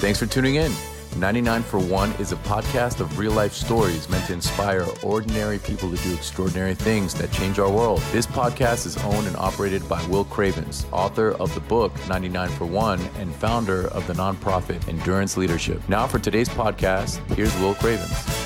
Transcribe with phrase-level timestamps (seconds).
[0.00, 0.72] Thanks for tuning in.
[1.18, 5.94] 99 for 1 is a podcast of real life stories meant to inspire ordinary people
[5.94, 8.00] to do extraordinary things that change our world.
[8.10, 12.64] This podcast is owned and operated by Will Cravens, author of the book 99 for
[12.64, 15.86] 1 and founder of the nonprofit Endurance Leadership.
[15.86, 18.39] Now, for today's podcast, here's Will Cravens.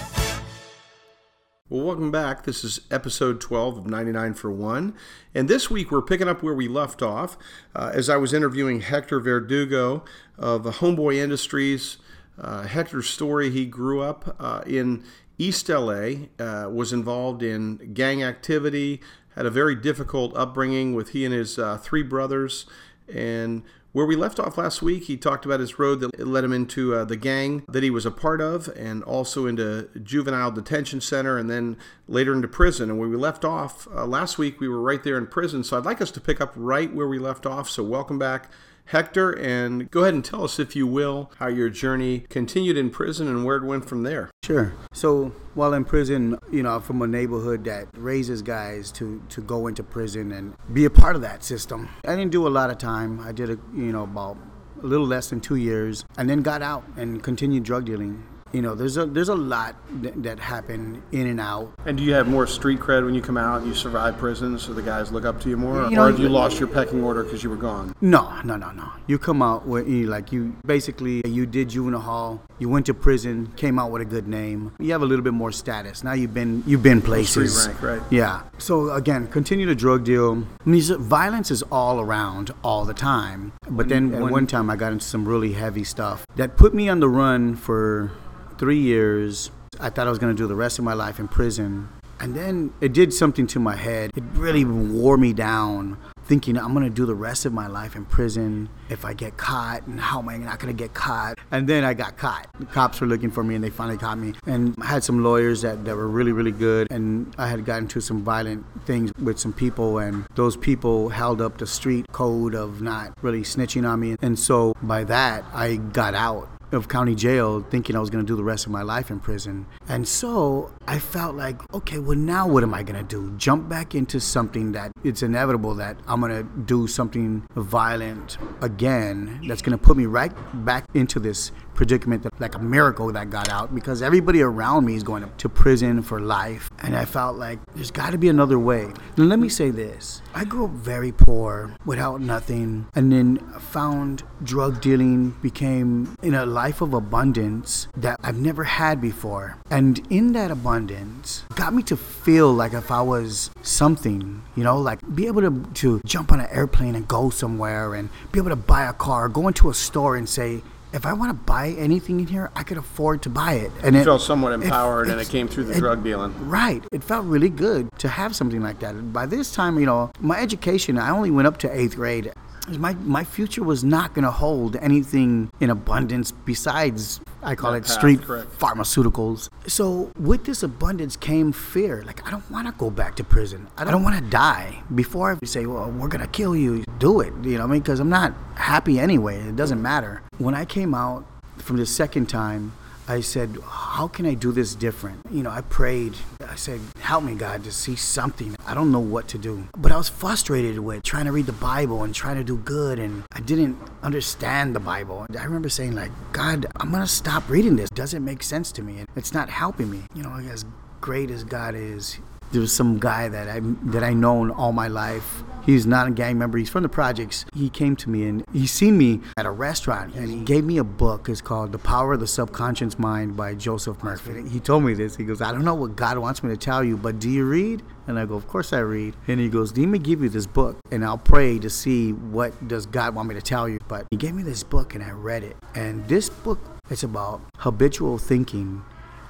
[1.75, 2.45] Well, welcome back.
[2.45, 4.95] This is episode 12 of 99 for 1.
[5.35, 7.37] And this week we're picking up where we left off
[7.75, 10.05] uh, as I was interviewing Hector Verdugo
[10.39, 11.97] of Homeboy Industries.
[12.41, 15.03] Uh, Hector's story he grew up uh, in
[15.37, 19.01] East LA, uh, was involved in gang activity,
[19.35, 22.67] had a very difficult upbringing with he and his uh, three brothers.
[23.13, 23.65] And
[23.95, 26.97] where we left off last week, he talked about his road that led him into
[26.97, 31.39] uh, the gang that he was a part of and also into juvenile detention center
[31.39, 31.77] and then
[32.09, 32.91] later into prison.
[32.91, 35.63] And where we left off uh, last week, we were right there in prison.
[35.63, 37.71] So I'd like us to pick up right where we left off.
[37.71, 38.51] So welcome back.
[38.87, 42.91] Hector, and go ahead and tell us, if you will, how your journey continued in
[42.91, 44.31] prison and where it went from there.
[44.43, 44.75] Sure.
[44.93, 49.67] So while in prison, you know, from a neighborhood that raises guys to, to go
[49.67, 51.89] into prison and be a part of that system.
[52.05, 53.21] I didn't do a lot of time.
[53.21, 54.37] I did, a, you know, about
[54.83, 58.23] a little less than two years and then got out and continued drug dealing
[58.55, 61.73] you know, there's a there's a lot that, that happen in and out.
[61.87, 64.59] And do you have more street cred when you come out and you survive prison,
[64.61, 66.69] so the guys look up to you more, You or know, have you lost your
[66.69, 67.95] pecking order because you were gone?
[68.01, 68.89] No, no, no, no.
[69.09, 72.95] You come out with you like you basically you did juvenile hall, you went to
[72.95, 74.73] prison, came out with a good name.
[74.79, 76.05] You have a little bit more status.
[76.05, 77.61] Now you've been you've been places.
[77.61, 78.13] Street rank, right?
[78.13, 78.43] Yeah.
[78.59, 80.47] So again, continue to drug deal.
[80.65, 83.53] I mean, violence is all around all the time.
[83.69, 86.89] But then at one time I got into some really heavy stuff that put me
[86.89, 88.13] on the run for
[88.59, 89.51] three years.
[89.81, 91.89] I thought I was going to do the rest of my life in prison.
[92.21, 94.13] And then it did something to my head.
[94.17, 97.97] It really wore me down, thinking I'm going to do the rest of my life
[97.97, 101.39] in prison if I get caught, and how am I not going to get caught?
[101.51, 102.47] And then I got caught.
[102.59, 104.35] The cops were looking for me, and they finally caught me.
[104.47, 106.87] And I had some lawyers that, that were really, really good.
[106.91, 111.43] And I had gotten into some violent things with some people, and those people held
[111.43, 114.17] up the street code of not really snitching on me.
[114.23, 118.27] And so by that, I got out of county jail thinking I was going to
[118.27, 119.67] do the rest of my life in prison.
[119.89, 123.37] And so I felt like, okay, well, now what am I going to do?
[123.37, 129.41] Jump back into something that it's inevitable that I'm going to do something violent again
[129.47, 130.33] that's going to put me right
[130.65, 134.95] back into this predicament that like a miracle that got out because everybody around me
[134.95, 138.59] is going to prison for life and i felt like there's got to be another
[138.59, 138.93] way.
[139.17, 140.23] Now let me say this.
[140.35, 146.47] I grew up very poor without nothing and then found drug dealing became in a
[146.47, 149.57] life of abundance that i've never had before.
[149.71, 154.79] And in that abundance got me to feel like if i was something you know
[154.79, 158.51] like be able to, to jump on an airplane and go somewhere and be able
[158.51, 160.63] to buy a car go into a store and say
[160.95, 163.73] if I want to buy anything in here, I could afford to buy it.
[163.83, 166.33] And You it felt somewhat empowered, and it came through the it- drug dealing.
[166.49, 166.83] Right.
[166.93, 169.13] It felt really good to have something like that.
[169.13, 172.33] By this time, you know, my education, I only went up to eighth grade.
[172.79, 177.79] My, my future was not going to hold anything in abundance besides, I call That
[177.79, 178.59] it path, street correct.
[178.59, 179.49] pharmaceuticals.
[179.67, 182.03] So with this abundance came fear.
[182.07, 183.67] Like, I don't want to go back to prison.
[183.77, 184.83] I don't want to die.
[184.95, 187.33] Before I say, well, we're going to kill you, do it.
[187.43, 187.81] You know what I mean?
[187.83, 189.39] Because I'm not happy anyway.
[189.41, 190.23] It doesn't matter.
[190.39, 191.25] When I came out
[191.59, 192.73] from the second time,
[193.07, 195.21] I said, How can I do this different?
[195.31, 196.15] You know, I prayed.
[196.49, 198.57] I said, Help me, God, to see something.
[198.67, 199.69] I don't know what to do.
[199.77, 202.99] But I was frustrated with trying to read the Bible and trying to do good,
[202.99, 205.27] and I didn't understand the Bible.
[205.39, 207.91] I remember saying, like, God, I'm going to stop reading this.
[207.91, 209.05] Doesn't make sense to me.
[209.17, 210.03] It's not helping me.
[210.15, 210.65] You know, as
[211.01, 212.19] great as God is,
[212.55, 213.61] there was some guy that I
[213.91, 215.43] that I known all my life.
[215.67, 216.57] He's not a gang member.
[216.59, 217.47] He's from the projects.
[217.55, 220.77] He came to me and he seen me at a restaurant and he gave me
[220.77, 221.29] a book.
[221.29, 224.47] It's called The Power of the Subconscious Mind by Joseph Murphy.
[224.49, 225.17] He told me this.
[225.17, 227.47] He goes, I don't know what God wants me to tell you, but do you
[227.47, 227.83] read?
[228.07, 229.15] And I go, Of course I read.
[229.27, 232.69] And he goes, Let me give you this book and I'll pray to see what
[232.69, 233.79] does God want me to tell you.
[233.89, 235.57] But he gave me this book and I read it.
[235.75, 236.61] And this book
[236.91, 238.85] it's about habitual thinking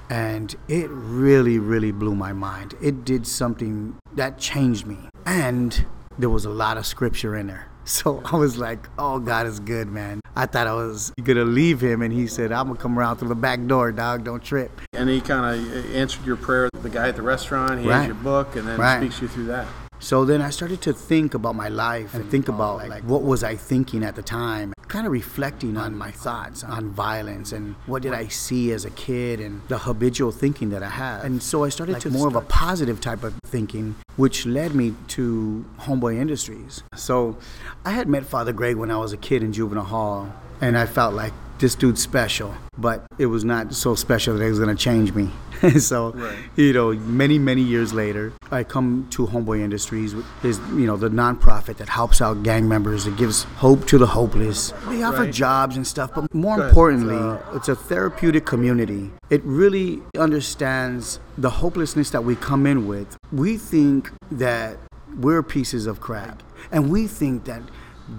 [0.09, 5.85] and it really really blew my mind it did something that changed me and
[6.19, 9.59] there was a lot of scripture in there so i was like oh god is
[9.59, 12.97] good man i thought i was gonna leave him and he said i'm gonna come
[12.97, 16.37] around through the back door dog don't trip And he kind of uh, answered your
[16.37, 16.69] prayer.
[16.81, 17.97] The guy at the restaurant, he Right.
[17.97, 18.99] has your book, and then Right.
[19.01, 19.67] speaks you through that.
[19.99, 23.43] So then I started to think about my life and think about like what was
[23.43, 28.01] I thinking at the time, kind of reflecting on my thoughts on violence and what
[28.01, 31.25] did I see as a kid and the habitual thinking that I had.
[31.25, 34.95] And so I started to more of a positive type of thinking, which led me
[35.09, 36.81] to Homeboy Industries.
[36.95, 37.37] So
[37.83, 40.85] I had met Father Greg when I was a kid in juvenile hall, and I
[40.85, 44.75] felt like this dude's special, but it was not so special that it was going
[44.75, 45.29] to change me.
[45.79, 46.37] so, Right.
[46.57, 50.97] you know, many, many years later, I come to Homeboy Industries, which is, you know,
[50.97, 54.73] the nonprofit that helps out gang members, that gives hope to the hopeless.
[54.89, 55.33] They offer Right.
[55.33, 59.11] jobs and stuff, but more importantly, it's a therapeutic community.
[59.29, 63.17] It really understands the hopelessness that we come in with.
[63.31, 64.77] We think that
[65.17, 67.61] we're pieces of crap, and we think that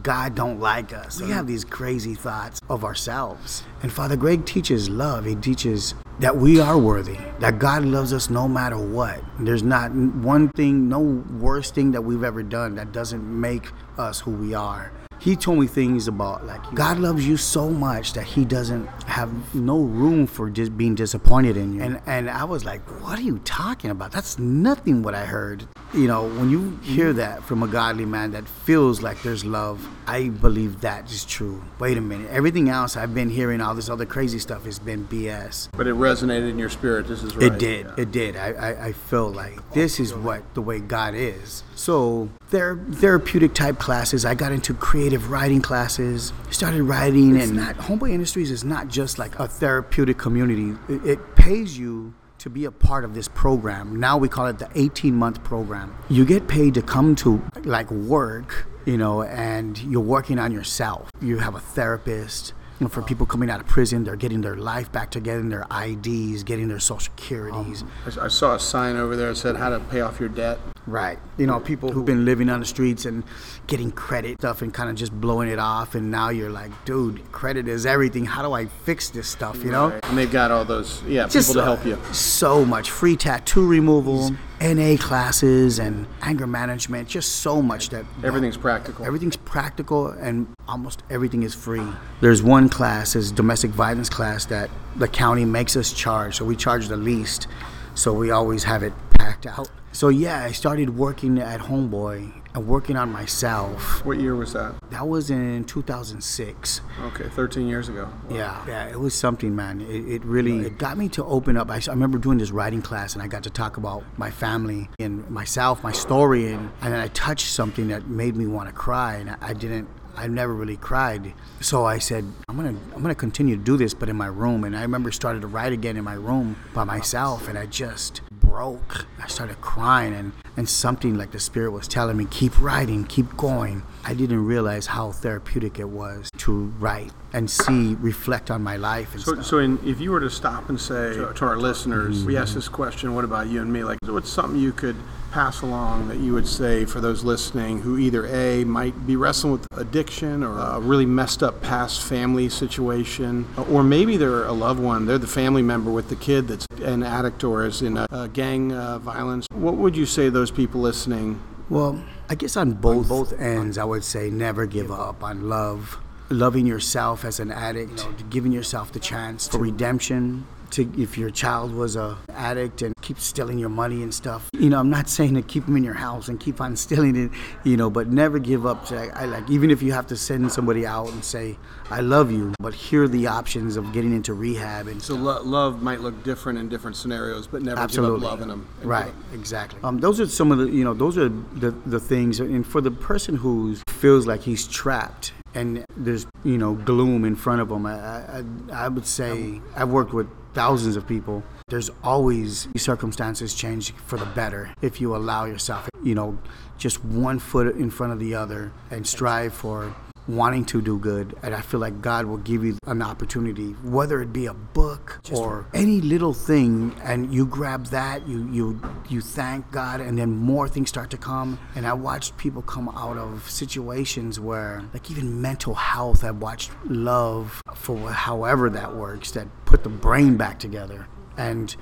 [0.03, 1.21] God don't like us.
[1.21, 3.62] We have these crazy thoughts of ourselves.
[3.83, 5.25] And Father Greg teaches love.
[5.25, 9.23] He teaches that we are worthy, that God loves us no matter what.
[9.38, 14.21] There's not one thing, no worst thing that we've ever done that doesn't make us
[14.21, 14.93] who we are.
[15.19, 19.31] He told me things about like God loves you so much that He doesn't have
[19.55, 21.83] no room for just being disappointed in you.
[21.83, 24.12] And and I was like, what are you talking about?
[24.12, 25.67] That's nothing what I heard.
[25.96, 26.82] You know, when you mm-hmm.
[26.82, 31.25] hear that from a godly man that feels like there's love, I believe that is
[31.25, 31.64] true.
[31.78, 35.08] Wait a minute, everything else I've been hearing, all this other crazy stuff, has been
[35.08, 35.70] BS.
[35.75, 37.08] But it resonated in your spirit.
[37.08, 37.50] This is right.
[37.50, 37.87] It did.
[37.96, 38.37] It did.
[38.37, 41.64] I, I, I felt like this is what the way God is.
[41.76, 44.26] So there therapeutic type classes.
[44.26, 46.34] I got into creative writing classes.
[46.50, 50.78] Started writing, and not Homeboy Industries is not just like a therapeutic community.
[50.90, 53.99] It, it pays you to be a part of this program.
[53.99, 55.97] Now we call it the 18 month program.
[56.09, 61.11] You get paid to come to like work, you know, and you're working on yourself.
[61.21, 62.53] You have a therapist.
[62.78, 65.67] You know, for people coming out of prison, they're getting their life back together, their
[65.70, 67.82] IDs, getting their social securities.
[67.82, 70.28] Um, I, I saw a sign over there that said how to pay off your
[70.28, 70.58] debt.
[70.87, 71.19] Right.
[71.37, 73.25] You know, people who've been living on the streets and
[73.67, 75.94] getting credit stuff and kind of just blowing it off.
[75.94, 78.25] And now you're like, dude, credit is everything.
[78.25, 79.64] How do I fix this stuff?
[79.64, 79.88] You know?
[79.88, 80.05] Right.
[80.05, 81.99] And they've got all those, yeah, Just people to help you.
[82.12, 84.31] So much free tattoo removal,
[84.61, 87.08] NA classes, and anger management.
[87.08, 89.05] Just so much that Everything's practical.
[89.05, 91.87] Everything's practical and almost everything is free.
[92.20, 96.56] There's one class, is domestic violence class that the county makes us charge, so we
[96.56, 97.47] charge the least,
[97.94, 99.70] so we always have it packed out.
[99.93, 104.05] So yeah, I started working at Homeboy and working on myself.
[104.05, 104.75] What year was that?
[104.91, 106.81] That was in 2006.
[107.03, 108.08] Okay, 13 years ago.
[108.31, 109.82] Yeah, yeah, it was something, man.
[109.82, 111.70] It, it really it got me to open up.
[111.70, 115.29] I remember doing this writing class, and I got to talk about my family and
[115.31, 119.17] myself, my story, and, and then I touched something that made me want to cry,
[119.17, 119.88] and I, I didn't.
[120.19, 123.93] I never really cried, so I said, "I'm gonna, I'm gonna continue to do this,
[123.93, 126.85] but in my room." And I remember started to write again in my room by
[126.85, 129.06] myself, and I just broke.
[129.22, 133.37] I started crying, and and something like the spirit was telling me, "Keep writing, keep
[133.37, 138.76] going." I didn't realize how therapeutic it was to write and see, reflect on my
[138.76, 139.46] life and So, stuff.
[139.46, 142.54] so in, if you were to stop and say to, to our listeners, we asked
[142.54, 143.82] this question, what about you and me?
[143.82, 144.96] Like, what's something you could
[145.31, 149.52] pass along that you would say for those listening who either A, might be wrestling
[149.52, 154.81] with addiction or a really messed up past family situation, or maybe they're a loved
[154.81, 158.06] one, they're the family member with the kid that's an addict or is in a,
[158.11, 159.46] a gang uh, violence.
[159.52, 161.40] What would you say to those people listening?
[161.69, 165.99] Well, I guess on both both ends, I would say never give up on love,
[166.31, 170.46] loving yourself as an addict, giving yourself the chance for redemption.
[170.76, 174.69] To if your child was a addict and keep stealing your money and stuff, you
[174.69, 177.31] know, I'm not saying to keep them in your house and keep on stealing it,
[177.64, 178.84] you know, but never give up.
[178.87, 181.56] To, I like even if you have to send somebody out and say,
[181.90, 185.42] "I love you," but here are the options of getting into rehab and So lo-
[185.42, 188.21] love might look different in different scenarios, but never Absolutely.
[188.21, 188.68] give up loving them.
[188.83, 189.80] Right, exactly.
[189.83, 192.40] Um, those are some of the, you know, those are the, the things.
[192.40, 197.35] And for the person who feels like he's trapped and there's, you know, gloom in
[197.35, 201.42] front of him, I, I, I would say I've worked with thousands of people.
[201.68, 206.38] There's always circumstances change for the better if you allow yourself, you know,
[206.78, 209.94] just one foot in front of the other and strive for
[210.28, 214.21] wanting to do good and i feel like god will give you an opportunity whether
[214.21, 219.21] it be a book or any little thing and you grab that you you you
[219.21, 221.59] thank god and then more things start to come.
[221.75, 226.71] And i watched people come out of situations where like even mental health i've watched
[226.85, 231.06] love for however that works that put the brain back together
[231.37, 231.76] and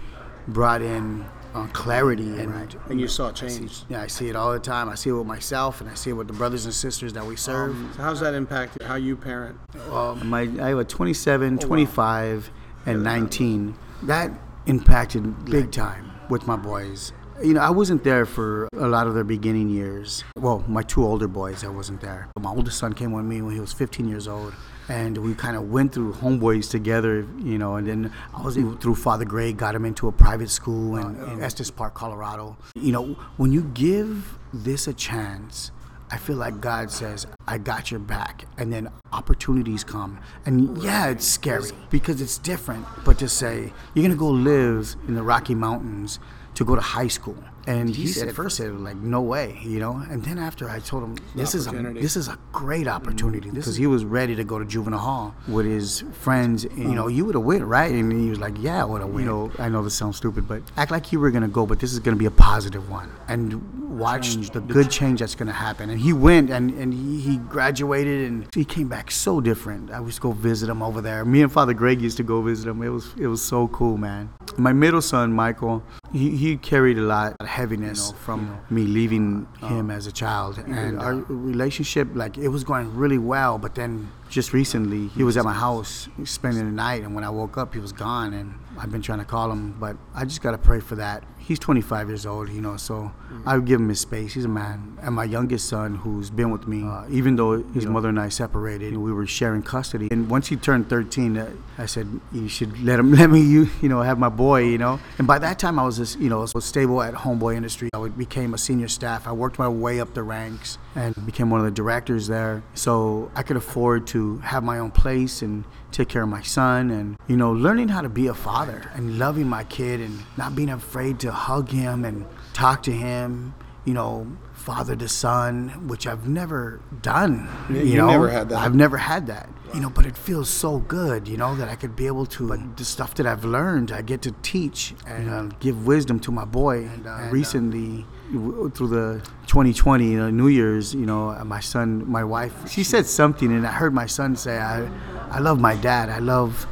[0.48, 1.24] brought in
[1.54, 3.84] uh, clarity and And you saw change.
[3.88, 4.88] yeah, I see it all the time.
[4.88, 7.24] I see it with myself, and I see it with the brothers and sisters that
[7.24, 7.76] we serve.
[7.96, 9.58] So how's that impact how you parent?
[9.90, 12.50] Um, my, I have a 27, 25,
[12.86, 13.74] and 19.
[14.02, 14.30] That
[14.66, 17.12] impacted big time with my boys.
[17.42, 20.22] You know, I wasn't there for a lot of their beginning years.
[20.36, 22.28] Well, my two older boys, I wasn't there.
[22.38, 24.54] My oldest son came with me when he was 15 years old.
[24.88, 28.94] And we kind of went through homeboys together, you know, and then I was through
[28.94, 32.56] Father Greg, got him into a private school in, oh, in Estes Park, Colorado.
[32.74, 35.72] You know, when you give this a chance,
[36.10, 38.44] I feel like God says, I got your back.
[38.58, 40.20] And then opportunities come.
[40.46, 42.86] And yeah, it's scary because it's different.
[43.04, 46.20] But to say, you're going to go live in the Rocky Mountains
[46.54, 47.36] to go to high school.
[47.66, 50.02] And he, said, at first, said like, no way, you know.
[50.10, 53.76] And then after I told him, this is a this is a great opportunity because
[53.76, 56.64] he was ready to go to juvenile hall with his friends.
[56.64, 56.94] And, you uh-huh.
[56.94, 59.24] know, you would have went right, and he was like, yeah, I would have went.
[59.24, 61.80] You know, I know this sounds stupid, but act like you were gonna go, but
[61.80, 65.88] this is gonna be a positive one, and watch the good change that's gonna happen.
[65.88, 69.90] And he went, and and he, he graduated, and he came back so different.
[69.90, 71.24] I used to go visit him over there.
[71.24, 72.82] Me and Father Greg used to go visit him.
[72.82, 74.30] It was it was so cool, man.
[74.56, 79.90] My middle son, Michael, he, he carried a lot heaviness from me leaving uh, him
[79.90, 80.58] as a child.
[80.58, 83.58] And our uh, relationship, like, it was going really well.
[83.58, 87.02] But then just recently, he was at my house spending the night.
[87.02, 88.34] And when I woke up, he was gone.
[88.34, 91.22] And I've been trying to call him, but I just got to pray for that.
[91.38, 93.12] He's 25 years old, you know, so
[93.44, 94.32] I would give him his space.
[94.32, 94.98] He's a man.
[95.02, 98.30] And my youngest son, who's been with me, uh, even though his mother and I
[98.30, 100.08] separated, we were sharing custody.
[100.10, 103.68] And once he turned 13, uh, I said, you should let him, let me, you,
[103.82, 104.98] you know, have my boy, you know.
[105.18, 107.90] And by that time, I was, just, you know, was stable at Homeboy Industry.
[107.94, 109.28] I became a senior staff.
[109.28, 112.62] I worked my way up the ranks and became one of the directors there.
[112.74, 116.90] So I could afford to have my own place and take care of my son
[116.90, 120.54] and, you know, learning how to be a father and loving my kid and not
[120.54, 123.54] being afraid to hug him and talk to him,
[123.84, 127.48] you know, father to son, which I've never done.
[127.68, 128.58] You, you know, never had that.
[128.58, 129.48] I've never had that.
[129.74, 132.48] You know, but it feels so good, you know, that I could be able to.
[132.48, 136.30] But the stuff that I've learned, I get to teach and uh, give wisdom to
[136.30, 136.84] my boy.
[136.84, 141.44] And, uh, recently, w- through the 2020 you uh, know, New Year's, you know, uh,
[141.44, 144.88] my son, my wife, she said something, and I heard my son say, "I,
[145.30, 146.08] I love my dad.
[146.10, 146.66] I love."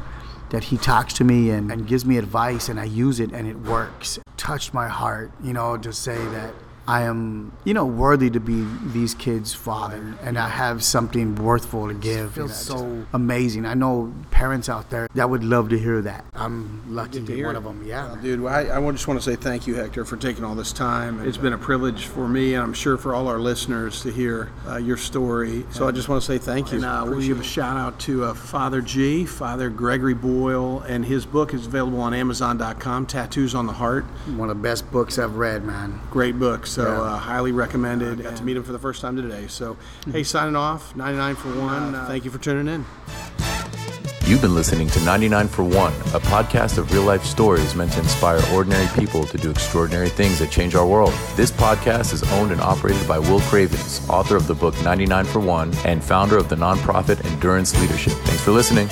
[0.49, 3.47] that he talks to me and, and gives me advice and I use it and
[3.47, 4.19] it works.
[4.37, 6.53] Touched my heart, you know, to say that
[6.87, 11.87] I am, you know, worthy to be these kids' father, and I have something worthful
[11.87, 12.31] to give.
[12.31, 13.65] It feels so amazing.
[13.65, 14.13] I know
[14.43, 16.25] parents out there that would love to hear that.
[16.33, 17.81] I'm lucky to be one of them.
[17.87, 20.43] Yeah, Well, dude, well, I, I just want to say thank you, Hector, for taking
[20.43, 21.25] all this time.
[21.25, 24.51] It's been a privilege for me, and I'm sure for all our listeners, to hear
[24.67, 25.65] uh, your story.
[25.71, 26.79] So I just want to say thank you.
[26.79, 31.05] And uh, we'll give a shout out to uh, Father G, Father Gregory Boyle, and
[31.05, 34.03] his book is available on Amazon.com, Tattoos on the Heart.
[34.35, 36.01] one of the best books I've read, man.
[36.11, 36.67] Great book.
[36.67, 37.01] So Yeah.
[37.01, 38.21] uh, highly recommended.
[38.21, 39.47] Got to meet him for the first time today.
[39.47, 39.77] So,
[40.11, 41.95] hey, signing off, 99 for one.
[41.95, 42.83] Uh, thank you for tuning in.
[44.25, 47.99] You've been listening to 99 for One, a podcast of real life stories meant to
[47.99, 51.13] inspire ordinary people to do extraordinary things that change our world.
[51.35, 55.39] This podcast is owned and operated by Will Cravens, author of the book 99 for
[55.41, 58.13] One and founder of the nonprofit Endurance Leadership.
[58.13, 58.87] Thanks for listening.